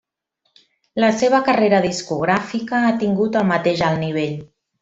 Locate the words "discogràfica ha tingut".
1.85-3.41